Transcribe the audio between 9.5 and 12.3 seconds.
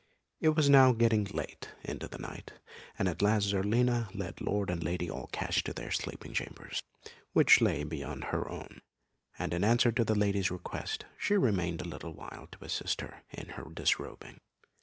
in answer to the lady's request, she remained a little